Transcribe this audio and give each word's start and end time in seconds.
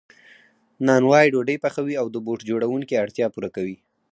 نانوای 0.87 1.27
ډوډۍ 1.33 1.57
پخوي 1.63 1.95
او 2.01 2.07
د 2.13 2.17
بوټ 2.25 2.39
جوړونکي 2.49 2.93
اړتیا 3.03 3.27
پوره 3.33 3.49
کوي 3.55 3.77